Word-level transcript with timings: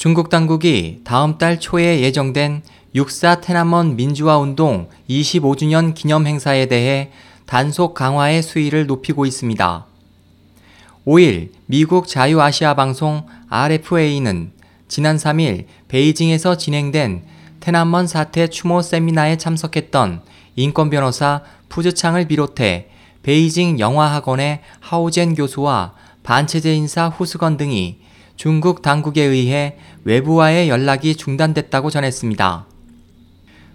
중국 0.00 0.30
당국이 0.30 1.02
다음 1.04 1.36
달 1.36 1.60
초에 1.60 2.00
예정된 2.00 2.62
6사 2.94 3.42
테나먼 3.42 3.96
민주화 3.96 4.38
운동 4.38 4.88
25주년 5.10 5.92
기념 5.92 6.26
행사에 6.26 6.64
대해 6.64 7.10
단속 7.44 7.92
강화의 7.92 8.42
수위를 8.42 8.86
높이고 8.86 9.26
있습니다. 9.26 9.86
5일 11.06 11.50
미국 11.66 12.08
자유아시아 12.08 12.72
방송 12.72 13.26
RFA는 13.50 14.52
지난 14.88 15.18
3일 15.18 15.66
베이징에서 15.88 16.56
진행된 16.56 17.22
테난먼 17.60 18.06
사태 18.06 18.46
추모 18.46 18.80
세미나에 18.80 19.36
참석했던 19.36 20.22
인권 20.56 20.88
변호사 20.88 21.42
푸즈창을 21.68 22.26
비롯해 22.26 22.88
베이징 23.22 23.78
영화학원의 23.78 24.62
하오젠 24.80 25.34
교수와 25.34 25.92
반체제 26.22 26.74
인사 26.74 27.08
후스건 27.08 27.58
등이 27.58 27.98
중국 28.40 28.80
당국에 28.80 29.22
의해 29.22 29.76
외부와의 30.04 30.70
연락이 30.70 31.14
중단됐다고 31.14 31.90
전했습니다. 31.90 32.64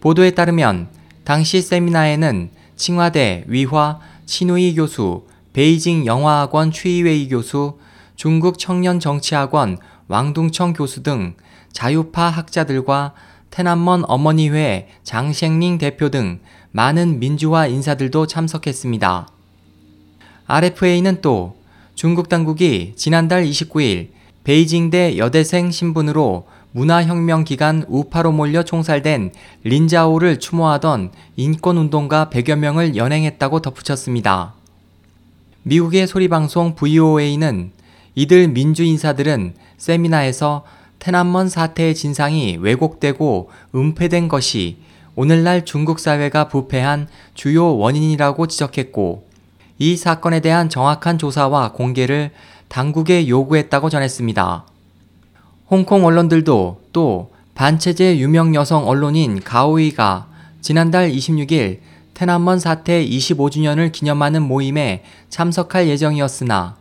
보도에 0.00 0.30
따르면 0.30 0.88
당시 1.24 1.60
세미나에는 1.60 2.48
칭화대 2.74 3.44
위화 3.48 4.00
친우이 4.24 4.74
교수, 4.74 5.26
베이징 5.52 6.06
영화학원 6.06 6.70
추이웨이 6.70 7.28
교수, 7.28 7.78
중국 8.14 8.58
청년정치학원 8.58 9.76
왕둥청 10.08 10.72
교수 10.72 11.02
등 11.02 11.34
자유파 11.72 12.30
학자들과 12.30 13.12
테난먼 13.50 14.04
어머니회 14.06 14.88
장생링 15.04 15.76
대표 15.76 16.08
등 16.08 16.40
많은 16.70 17.18
민주화 17.18 17.66
인사들도 17.66 18.26
참석했습니다. 18.26 19.28
RFA는 20.46 21.20
또 21.20 21.58
중국 21.94 22.30
당국이 22.30 22.94
지난달 22.96 23.44
29일 23.44 24.15
베이징대 24.46 25.18
여대생 25.18 25.72
신분으로 25.72 26.46
문화혁명 26.70 27.42
기간 27.42 27.84
우파로 27.88 28.30
몰려 28.30 28.62
총살된 28.62 29.32
린자오를 29.64 30.38
추모하던 30.38 31.10
인권운동가 31.34 32.30
100여 32.30 32.54
명을 32.54 32.94
연행했다고 32.94 33.60
덧붙였습니다. 33.60 34.54
미국의 35.64 36.06
소리방송 36.06 36.76
VOA는 36.76 37.72
이들 38.14 38.46
민주인사들은 38.46 39.54
세미나에서 39.78 40.62
테난먼 41.00 41.48
사태의 41.48 41.96
진상이 41.96 42.58
왜곡되고 42.60 43.50
은폐된 43.74 44.28
것이 44.28 44.76
오늘날 45.16 45.64
중국 45.64 45.98
사회가 45.98 46.46
부패한 46.46 47.08
주요 47.34 47.76
원인이라고 47.76 48.46
지적했고 48.46 49.26
이 49.78 49.96
사건에 49.96 50.38
대한 50.38 50.68
정확한 50.68 51.18
조사와 51.18 51.72
공개를 51.72 52.30
당국에 52.68 53.28
요구했다고 53.28 53.90
전했습니다. 53.90 54.66
홍콩 55.70 56.04
언론들도 56.04 56.80
또 56.92 57.30
반체제 57.54 58.18
유명 58.18 58.54
여성 58.54 58.86
언론인 58.86 59.40
가오이가 59.40 60.28
지난달 60.60 61.10
26일 61.10 61.80
테난먼 62.14 62.58
사태 62.58 63.04
25주년을 63.04 63.92
기념하는 63.92 64.42
모임에 64.42 65.04
참석할 65.28 65.88
예정이었으나 65.88 66.76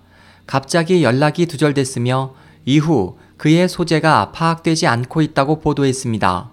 갑자기 0.47 1.03
연락이 1.03 1.45
두절됐으며 1.45 2.33
이후 2.65 3.17
그의 3.37 3.67
소재가 3.67 4.31
파악되지 4.31 4.87
않고 4.87 5.21
있다고 5.21 5.59
보도했습니다. 5.59 6.49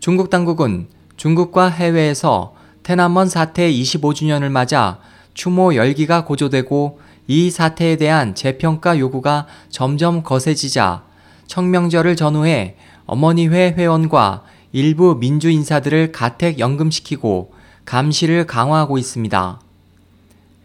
중국 0.00 0.30
당국은 0.30 0.88
중국과 1.16 1.68
해외에서 1.68 2.54
테난먼 2.82 3.28
사태 3.28 3.70
25주년을 3.70 4.50
맞아 4.50 4.98
추모 5.34 5.74
열기가 5.74 6.24
고조되고 6.24 7.00
이 7.26 7.50
사태에 7.50 7.96
대한 7.96 8.34
재평가 8.34 8.98
요구가 8.98 9.46
점점 9.68 10.22
거세지자 10.22 11.04
청명절을 11.46 12.16
전후해 12.16 12.76
어머니회 13.06 13.74
회원과 13.76 14.44
일부 14.72 15.16
민주 15.18 15.48
인사들을 15.48 16.12
가택 16.12 16.58
연금시키고 16.58 17.52
감시를 17.84 18.46
강화하고 18.46 18.98
있습니다. 18.98 19.60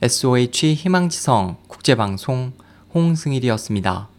SOH 0.01 0.73
희망지성 0.73 1.57
국제방송 1.67 2.53
홍승일이었습니다. 2.93 4.10